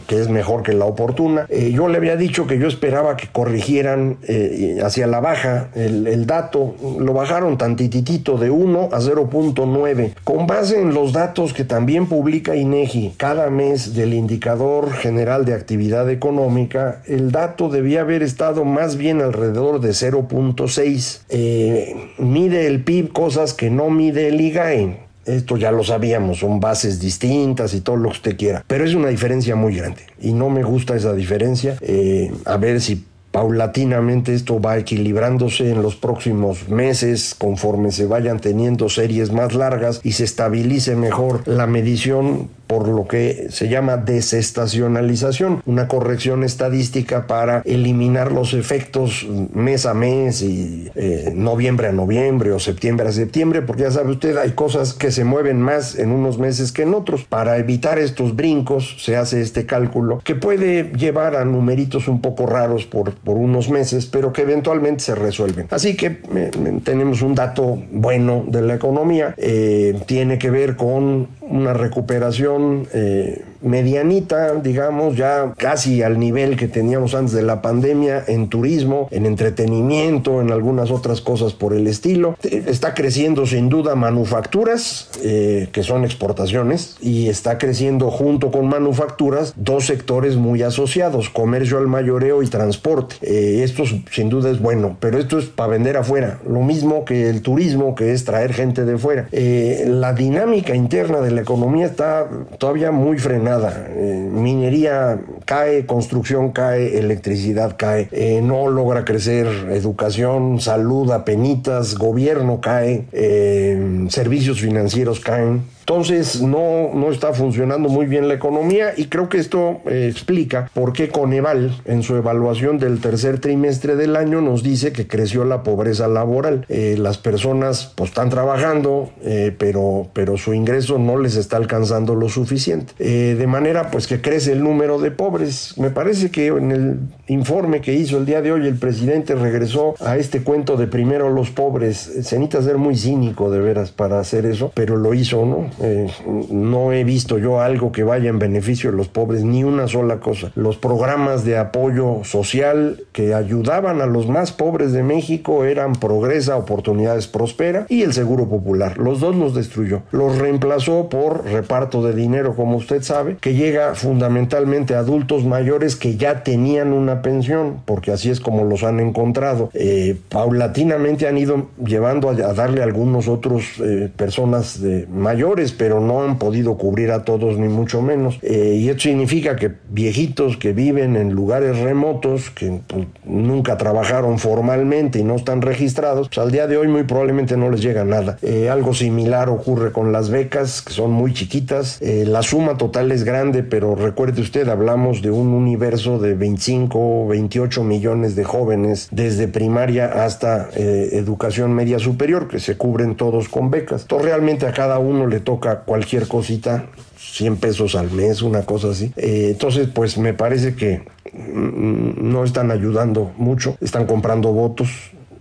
que 0.07 0.21
es 0.21 0.29
mejor 0.29 0.63
que 0.63 0.73
la 0.73 0.85
oportuna. 0.85 1.47
Eh, 1.49 1.73
yo 1.73 1.89
le 1.89 1.97
había 1.97 2.17
dicho 2.17 2.47
que 2.47 2.59
yo 2.59 2.69
esperaba 2.69 3.17
que 3.17 3.29
corrigieran 3.29 4.19
eh, 4.27 4.81
hacia 4.83 5.07
la 5.07 5.21
baja 5.21 5.69
el, 5.75 6.27
dato, 6.27 6.75
lo 6.99 7.13
bajaron 7.13 7.59
tantititito 7.59 8.39
de 8.39 8.51
1 8.51 8.89
a 8.93 9.01
0.9. 9.01 10.15
Con 10.25 10.47
base 10.47 10.81
en 10.81 10.95
los 10.95 11.13
datos 11.13 11.53
que 11.53 11.65
también 11.65 12.07
publica 12.07 12.57
INEGI 12.57 13.15
cada 13.17 13.51
mes 13.51 13.95
del 13.95 14.15
indicador 14.15 14.93
general 14.93 15.45
de 15.45 15.55
actividad 15.55 16.11
económica, 16.11 17.03
el 17.07 17.33
dato 17.33 17.69
debía 17.69 18.01
haber 18.01 18.23
estado 18.23 18.65
más 18.65 18.97
bien 18.97 19.21
alrededor 19.21 19.81
de 19.81 19.91
0.6. 19.91 22.19
mide 22.19 22.67
el 22.67 22.83
PIB 22.83 23.13
cosas 23.13 23.55
que 23.55 23.71
no 23.71 23.91
mide 23.91 24.29
el 24.29 24.41
IGAE 24.41 25.06
esto 25.27 25.57
ya 25.57 25.71
lo 25.71 25.85
sabíamos, 25.85 26.39
son 26.39 26.61
bases 26.61 27.01
distintas 27.01 27.75
y 27.75 27.81
todo 27.81 27.97
lo 27.97 28.11
que 28.11 28.17
usted 28.17 28.37
quiera, 28.37 28.65
pero 28.67 28.85
es 28.85 28.95
una 28.95 29.09
diferencia 29.09 29.57
muy 29.57 29.77
grande 29.77 30.03
y 30.21 30.33
no 30.33 30.51
me 30.51 30.63
gusta 30.63 30.97
esa 30.97 31.13
diferencia. 31.13 31.77
Eh, 31.81 32.33
a 32.45 32.57
ver 32.57 32.81
si 32.81 33.05
paulatinamente 33.37 34.33
esto 34.33 34.63
va 34.63 34.79
equilibrándose 34.79 35.71
en 35.71 35.83
los 35.83 35.95
próximos 35.95 36.71
meses 36.71 37.35
conforme 37.37 37.93
se 37.93 38.07
vayan 38.07 38.41
teniendo 38.41 38.89
series 38.89 39.31
más 39.31 39.55
largas 39.55 40.01
y 40.03 40.13
se 40.13 40.25
estabilice 40.25 40.97
mejor 40.97 41.47
la 41.47 41.67
medición 41.67 42.49
por 42.67 42.89
lo 42.89 43.07
que 43.07 43.47
se 43.51 43.69
llama 43.69 43.97
desestacionalización, 43.97 45.63
una 45.67 45.89
corrección 45.89 46.45
estadística 46.45 47.27
para 47.27 47.63
eliminar 47.65 48.33
los 48.33 48.55
efectos 48.55 49.27
mes 49.55 49.87
a 49.87 49.95
mes 49.95 50.43
y 50.43 50.91
eh, 50.95 51.33
noviembre 51.35 51.89
a 51.89 51.93
noviembre 51.93 52.53
o 52.53 52.59
septiembre 52.59 53.09
a 53.09 53.13
septiembre, 53.13 53.63
porque 53.63 53.83
ya 53.83 53.91
sabe 53.91 54.11
usted, 54.13 54.37
hay 54.37 54.53
cosas 54.53 54.95
que 54.95 55.11
se 55.11 55.25
mueven 55.25 55.61
más 55.61 55.97
en 55.99 56.11
unos 56.11 56.39
meses 56.39 56.73
que 56.73 56.83
en 56.83 56.95
otros. 56.95 57.25
Para 57.25 57.59
evitar 57.59 57.99
estos 57.99 58.35
brincos 58.35 58.97
se 59.03 59.17
hace 59.17 59.41
este 59.41 59.67
cálculo 59.67 60.21
que 60.25 60.35
puede 60.35 60.93
llevar 60.97 61.37
a 61.37 61.45
numeritos 61.45 62.09
un 62.09 62.21
poco 62.21 62.47
raros 62.47 62.87
por, 62.87 63.15
por 63.15 63.37
unos 63.37 63.71
meses, 63.71 64.07
pero 64.07 64.33
que 64.33 64.43
eventualmente 64.43 65.05
se 65.05 65.15
resuelven. 65.15 65.67
Así 65.71 65.97
que 65.97 66.21
eh, 66.35 66.51
tenemos 66.85 67.23
un 67.23 67.35
dato 67.35 67.83
bueno 67.93 68.45
de 68.47 68.63
la 68.63 68.75
economía, 68.75 69.35
eh, 69.37 69.99
tiene 70.07 70.39
que 70.39 70.51
ver 70.51 70.77
con 70.77 71.29
una 71.49 71.73
recuperación 71.73 72.89
eh, 72.93 73.45
medianita, 73.63 74.55
digamos, 74.55 75.17
ya 75.17 75.53
casi 75.57 76.03
al 76.03 76.19
nivel 76.19 76.57
que 76.57 76.69
teníamos 76.69 77.15
antes 77.15 77.35
de 77.35 77.43
la 77.43 77.63
pandemia 77.63 78.25
en 78.27 78.49
turismo, 78.49 79.09
en 79.11 79.27
entretenimiento, 79.27 80.41
en 80.41 80.51
algunas 80.51 80.91
otras 80.91 81.21
cosas 81.21 81.53
por 81.53 81.75
el 81.75 81.87
estilo. 81.87 82.37
Está 82.43 82.95
creciendo 82.95 83.47
sin 83.47 83.69
duda 83.69 83.95
manufacturas, 83.95 85.11
eh, 85.23 85.69
que 85.73 85.83
son 85.83 86.05
exportaciones, 86.05 86.97
y 87.01 87.29
está 87.29 87.59
creciendo 87.59 88.11
junto 88.11 88.51
con 88.51 88.69
manufacturas 88.69 89.55
dos 89.57 89.87
sectores 89.87 90.37
muy 90.37 90.63
asociados, 90.63 91.31
comercio 91.31 91.79
al 91.79 91.87
mayoreo 91.87 92.43
y 92.43 92.49
transporte. 92.49 93.17
Eh, 93.23 93.63
esto 93.63 93.85
sin 94.11 94.29
duda 94.29 94.51
es 94.51 94.61
bueno, 94.61 94.97
pero 95.01 95.19
esto 95.19 95.39
es 95.39 95.47
para 95.47 95.71
vender 95.71 95.97
afuera, 95.97 96.41
lo 96.49 96.61
mismo 96.61 97.05
que 97.05 97.29
el 97.29 97.43
turismo, 97.43 97.95
que 97.95 98.13
es 98.13 98.25
traer 98.25 98.53
gente 98.53 98.85
de 98.85 98.99
fuera. 98.99 99.29
la 99.33 100.13
dinámica 100.13 100.75
interna 100.75 101.21
de 101.21 101.31
la 101.31 101.41
economía 101.41 101.87
está 101.87 102.29
todavía 102.59 102.91
muy 102.91 103.19
frenada. 103.19 103.46
Eh, 103.47 104.29
minería 104.33 105.21
cae, 105.45 105.87
construcción 105.87 106.51
cae, 106.51 106.99
electricidad 106.99 107.77
cae, 107.79 108.09
eh, 108.11 108.41
no 108.43 108.69
logra 108.69 109.05
crecer 109.05 109.47
educación, 109.71 110.61
salud, 110.61 111.13
apenitas, 111.13 111.97
gobierno 111.97 112.61
cae, 112.61 113.05
eh, 113.13 114.07
servicios 114.09 114.61
financieros 114.61 115.21
caen. 115.21 115.76
Entonces 115.89 116.43
no, 116.43 116.91
no 116.95 117.13
está 117.13 117.33
funcionando 117.33 117.89
muy 117.89 118.07
bien 118.07 118.27
la 118.27 118.35
economía 118.35 118.95
y 118.97 119.05
creo 119.05 119.29
que 119.29 119.39
esto 119.39 119.83
eh, 119.87 120.09
explica 120.11 120.69
por 120.75 120.93
qué 120.93 121.11
Coneval 121.11 121.81
en 121.85 122.03
su 122.03 122.17
evaluación 122.17 122.79
del 122.79 123.01
tercer 123.01 123.39
trimestre 123.39 123.95
del 123.95 124.17
año 124.17 124.41
nos 124.41 124.65
dice 124.65 124.91
que 124.91 125.07
creció 125.07 125.45
la 125.45 125.63
pobreza 125.63 126.09
laboral. 126.09 126.67
Eh, 126.69 126.97
las 126.99 127.19
personas 127.19 127.93
pues 127.95 128.11
están 128.11 128.31
trabajando 128.31 129.11
eh, 129.23 129.55
pero, 129.57 130.09
pero 130.13 130.37
su 130.37 130.55
ingreso 130.55 130.99
no 130.99 131.19
les 131.19 131.37
está 131.37 131.57
alcanzando 131.57 132.17
lo 132.17 132.29
suficiente. 132.29 132.93
de 132.99 133.47
manera 133.47 133.93
pues 133.93 134.09
que 134.09 134.21
crece 134.21 134.55
el 134.55 134.65
número 134.65 134.99
de 134.99 135.13
pobres. 135.13 135.79
Me 135.79 135.91
parece 135.91 136.33
que 136.33 136.49
en 136.49 136.73
el 136.73 136.99
informe 137.29 137.81
que 137.81 137.95
hizo 137.95 138.19
el 138.19 138.27
día 138.27 138.43
de 138.43 138.51
hoy 138.51 138.67
el 138.67 138.77
presidente 138.77 139.37
regresó 139.37 139.95
a 140.01 140.17
este 140.17 140.43
cuento 140.43 140.77
de 140.77 140.89
primero 140.89 141.31
los 141.31 141.51
pobres. 141.51 141.97
Se 141.97 142.41
necesita 142.41 142.61
ser 142.63 142.77
muy 142.77 142.97
cínico 142.97 143.53
de 143.53 143.61
veras 143.61 143.93
para 143.93 144.19
hacer 144.19 144.47
eso, 144.47 144.73
pero 144.75 144.97
lo 144.97 145.15
hizo, 145.15 145.47
¿no? 145.47 145.76
Eh, 145.81 146.11
no 146.51 146.93
he 146.93 147.05
visto 147.05 147.39
yo 147.39 147.61
algo 147.61 147.93
que 147.93 148.03
vaya 148.03 148.31
en 148.31 148.39
beneficio 148.39 148.91
de 148.91 148.97
los 148.97 149.09
pobres, 149.09 149.45
ni 149.45 149.65
una 149.65 149.89
sola 149.89 150.21
cosa. 150.21 150.53
Los 150.55 150.77
programas 150.77 151.45
de 151.45 151.59
apoyo 151.59 152.25
social 152.25 153.03
que 153.13 153.35
ayudaban 153.35 154.01
a 154.01 154.07
los 154.07 154.29
más 154.29 154.53
pobres 154.53 154.93
de 154.93 155.03
México 155.03 155.65
eran 155.65 155.93
Progresa, 155.93 156.57
Oportunidades 156.57 157.27
Prospera 157.27 157.87
y 157.89 158.03
el 158.03 158.13
Seguro 158.13 158.49
Popular. 158.49 158.99
Los 158.99 159.21
dos 159.21 159.37
los 159.37 159.55
destruyó. 159.55 160.03
Los 160.11 160.39
reemplazó 160.39 161.09
por 161.09 161.45
reparto 161.45 162.03
de 162.03 162.15
dinero, 162.15 162.55
como 162.55 162.77
usted 162.77 163.03
sabe, 163.03 163.37
que 163.41 163.55
llega 163.55 163.95
fundamentalmente 163.95 164.95
a 164.95 165.01
adultos 165.01 165.45
mayores 165.45 165.97
que 165.97 166.17
ya 166.17 166.43
tenían 166.43 166.93
una 166.93 167.23
pensión, 167.23 167.83
porque 167.85 168.13
así 168.13 168.31
es 168.31 168.41
como 168.41 168.65
los 168.65 168.83
han 168.83 169.01
encontrado. 169.01 169.71
Eh, 169.75 170.17
paulatinamente 170.29 171.29
han 171.29 171.39
ido 171.39 171.69
llevando 171.85 172.31
a, 172.31 172.35
darle 172.35 172.81
a 172.81 172.85
algunos 172.85 173.29
otros 173.29 173.65
eh, 173.83 174.11
personas 174.15 174.81
mayores 175.11 175.66
pero 175.73 176.01
no 176.01 176.23
han 176.23 176.39
podido 176.39 176.77
cubrir 176.77 177.11
a 177.11 177.25
todos 177.25 177.59
ni 177.59 177.69
mucho 177.69 178.03
menos. 178.03 178.39
Eh, 178.43 178.77
y 178.79 178.89
esto 178.89 179.03
significa 179.03 179.57
que 179.57 179.73
viejitos 179.91 180.57
que 180.57 180.73
viven 180.73 181.17
en 181.17 181.33
lugares 181.33 181.79
remotos, 181.79 182.51
que 182.51 182.81
pues, 182.87 183.07
nunca 183.25 183.77
trabajaron 183.77 184.39
formalmente 184.39 185.19
y 185.19 185.25
no 185.25 185.37
están 185.37 185.63
registrados, 185.63 186.29
pues 186.29 186.39
al 186.39 186.51
día 186.51 186.67
de 186.67 186.77
hoy 186.77 186.89
muy 186.89 187.05
probablemente 187.05 187.57
no 187.57 187.71
les 187.71 187.83
llega 187.83 188.05
nada. 188.05 188.39
Eh, 188.43 188.69
algo 188.69 188.95
similar 188.95 189.49
ocurre 189.49 189.93
con 189.93 190.13
las 190.13 190.31
becas, 190.31 190.83
que 190.83 190.93
son 190.93 191.11
muy 191.13 191.33
chiquitas. 191.33 192.01
Eh, 192.01 192.25
la 192.27 192.43
suma 192.43 192.77
total 192.77 193.13
es 193.13 193.25
grande, 193.25 193.63
pero 193.63 193.95
recuerde 193.95 194.41
usted, 194.41 194.69
hablamos 194.69 195.23
de 195.23 195.31
un 195.31 195.49
universo 195.49 196.19
de 196.19 196.35
25 196.35 196.99
o 196.99 197.29
28 197.29 197.83
millones 197.85 198.37
de 198.37 198.45
jóvenes 198.45 199.09
desde 199.11 199.49
primaria 199.49 200.25
hasta 200.25 200.69
educación 200.77 201.73
media 201.73 201.99
superior, 201.99 202.49
que 202.49 202.59
se 202.59 202.77
cubren 202.77 203.17
todos 203.17 203.49
con 203.49 203.71
becas. 203.71 204.03
Entonces 204.03 204.29
realmente 204.29 204.67
a 204.67 204.73
cada 204.73 204.99
uno 204.99 205.27
le 205.27 205.41
toca 205.41 205.56
cualquier 205.61 206.29
cosita, 206.29 206.87
100 207.19 207.57
pesos 207.57 207.95
al 207.95 208.11
mes, 208.11 208.43
una 208.43 208.63
cosa 208.63 208.91
así. 208.91 209.13
Eh, 209.17 209.49
entonces, 209.53 209.89
pues 209.93 210.19
me 210.19 210.35
parece 210.35 210.75
que 210.75 211.03
mm, 211.33 212.31
no 212.31 212.45
están 212.45 212.71
ayudando 212.71 213.33
mucho, 213.37 213.77
están 213.81 214.07
comprando 214.07 214.53
votos, 214.53 214.89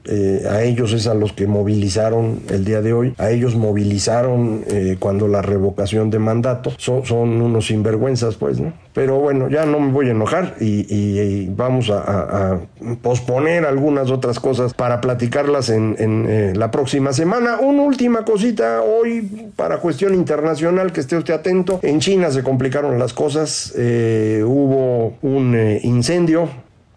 eh, 0.08 0.44
a 0.50 0.64
ellos 0.64 0.94
es 0.94 1.08
a 1.08 1.14
los 1.14 1.34
que 1.34 1.48
movilizaron 1.48 2.42
el 2.50 2.66
día 2.66 2.82
de 2.82 2.94
hoy, 2.94 3.14
a 3.18 3.32
ellos 3.32 3.56
movilizaron 3.56 4.64
eh, 4.68 4.98
cuando 5.00 5.28
la 5.28 5.42
revocación 5.42 6.10
de 6.10 6.20
mandato, 6.20 6.72
son, 6.78 7.42
unos 7.42 7.68
sinvergüenzas 7.68 8.36
pues, 8.36 8.60
¿no? 8.60 8.74
Pero 8.94 9.20
bueno, 9.20 9.50
ya 9.50 9.66
no 9.66 9.80
me 9.80 9.92
voy 9.92 10.08
a 10.08 10.12
enojar 10.12 10.56
y, 10.60 11.48
vamos 11.48 11.90
a, 11.90 12.60
posponer 13.02 13.66
algunas 13.66 14.10
otras 14.10 14.40
cosas 14.40 14.74
para 14.74 15.02
platicarlas 15.02 15.70
en, 15.70 15.96
eh, 16.00 16.54
la 16.56 16.72
próxima 16.72 17.12
semana. 17.12 17.60
Una 17.60 17.84
última 17.84 18.24
cosita 18.24 18.82
hoy 18.82 19.52
para 19.56 19.80
cuestión 19.80 20.14
internacional, 20.14 20.94
que 20.94 21.02
esté 21.02 21.18
usted 21.18 21.34
atento. 21.34 21.80
En 21.82 22.00
China 22.00 22.32
se 22.32 22.42
complicaron 22.44 22.98
las 22.98 23.14
cosas, 23.14 23.74
hubo 23.76 25.14
un 25.22 25.56
incendio 25.84 26.50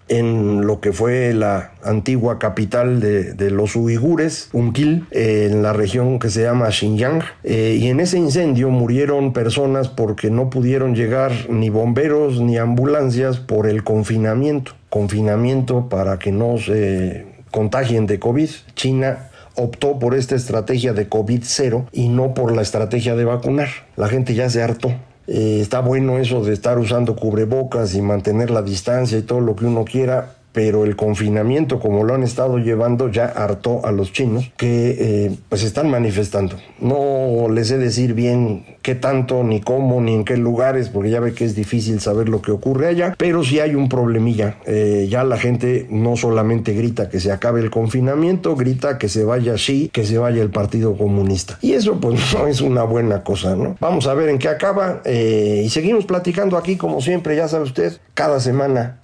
en 0.08 0.66
lo 0.66 0.80
que 0.80 0.92
fue 0.92 1.32
la 1.34 1.72
antigua 1.82 2.38
capital 2.38 3.00
de, 3.00 3.50
los 3.50 3.76
uigures, 3.76 4.50
Unkil, 4.52 5.06
en 5.10 5.62
la 5.62 5.72
región 5.72 6.18
que 6.18 6.30
se 6.30 6.42
llama 6.42 6.70
Xinjiang. 6.70 7.22
Eh, 7.44 7.78
y 7.80 7.88
en 7.88 8.00
ese 8.00 8.18
incendio 8.18 8.70
murieron 8.70 9.32
personas 9.32 9.88
porque 9.88 10.30
no 10.30 10.50
pudieron 10.50 10.94
llegar 10.94 11.32
ni 11.48 11.70
bomberos 11.70 12.40
ni 12.40 12.58
ambulancias 12.58 13.38
por 13.38 13.66
el 13.66 13.84
confinamiento. 13.84 14.72
Confinamiento 14.88 15.88
para 15.88 16.18
que 16.18 16.32
no 16.32 16.58
se 16.58 17.26
contagien 17.50 18.06
de 18.06 18.18
COVID. 18.18 18.50
China 18.74 19.28
optó 19.54 19.98
por 19.98 20.14
esta 20.14 20.36
estrategia 20.36 20.92
de 20.92 21.08
COVID-0 21.08 21.86
y 21.92 22.08
no 22.08 22.32
por 22.34 22.54
la 22.54 22.62
estrategia 22.62 23.16
de 23.16 23.24
vacunar. 23.24 23.68
La 23.96 24.08
gente 24.08 24.34
ya 24.34 24.48
se 24.48 24.62
hartó. 24.62 24.92
Eh, 25.30 25.60
está 25.60 25.80
bueno 25.80 26.18
eso 26.18 26.42
de 26.42 26.54
estar 26.54 26.78
usando 26.78 27.14
cubrebocas 27.14 27.94
y 27.94 28.00
mantener 28.00 28.50
la 28.50 28.62
distancia 28.62 29.18
y 29.18 29.22
todo 29.22 29.40
lo 29.40 29.54
que 29.54 29.66
uno 29.66 29.84
quiera, 29.84 30.37
pero 30.52 30.84
el 30.84 30.96
confinamiento 30.96 31.78
como 31.80 32.04
lo 32.04 32.14
han 32.14 32.22
estado 32.22 32.58
llevando 32.58 33.08
ya 33.08 33.26
hartó 33.26 33.84
a 33.84 33.92
los 33.92 34.12
chinos 34.12 34.50
que 34.56 34.96
eh, 34.98 35.36
pues 35.48 35.62
están 35.62 35.90
manifestando. 35.90 36.56
No 36.80 37.48
les 37.48 37.68
sé 37.68 37.78
decir 37.78 38.14
bien 38.14 38.64
qué 38.82 38.94
tanto, 38.94 39.44
ni 39.44 39.60
cómo, 39.60 40.00
ni 40.00 40.14
en 40.14 40.24
qué 40.24 40.36
lugares, 40.36 40.88
porque 40.88 41.10
ya 41.10 41.20
ve 41.20 41.34
que 41.34 41.44
es 41.44 41.54
difícil 41.54 42.00
saber 42.00 42.28
lo 42.28 42.40
que 42.40 42.52
ocurre 42.52 42.86
allá, 42.86 43.14
pero 43.18 43.44
sí 43.44 43.60
hay 43.60 43.74
un 43.74 43.88
problemilla. 43.88 44.56
Eh, 44.66 45.06
ya 45.10 45.24
la 45.24 45.36
gente 45.36 45.86
no 45.90 46.16
solamente 46.16 46.72
grita 46.72 47.08
que 47.08 47.20
se 47.20 47.30
acabe 47.30 47.60
el 47.60 47.70
confinamiento, 47.70 48.56
grita 48.56 48.98
que 48.98 49.08
se 49.08 49.24
vaya 49.24 49.54
así, 49.54 49.90
que 49.92 50.06
se 50.06 50.18
vaya 50.18 50.42
el 50.42 50.50
Partido 50.50 50.96
Comunista. 50.96 51.58
Y 51.60 51.72
eso 51.72 52.00
pues 52.00 52.34
no 52.38 52.46
es 52.46 52.60
una 52.60 52.82
buena 52.84 53.22
cosa, 53.22 53.56
¿no? 53.56 53.76
Vamos 53.80 54.06
a 54.06 54.14
ver 54.14 54.28
en 54.28 54.38
qué 54.38 54.48
acaba 54.48 55.02
eh, 55.04 55.62
y 55.64 55.68
seguimos 55.68 56.06
platicando 56.06 56.56
aquí 56.56 56.76
como 56.76 57.00
siempre, 57.00 57.36
ya 57.36 57.48
sabe 57.48 57.64
usted, 57.64 57.98
cada 58.14 58.40
semana 58.40 58.97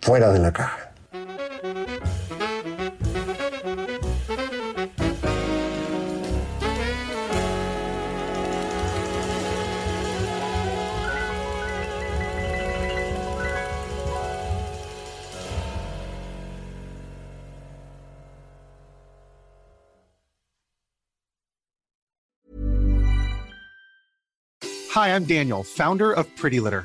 fuera 0.00 0.32
de 0.32 0.38
la 0.38 0.52
caja. 0.52 0.84
Hi, 24.98 25.14
I'm 25.14 25.26
Daniel, 25.26 25.62
founder 25.62 26.12
of 26.12 26.26
Pretty 26.34 26.58
Litter. 26.58 26.84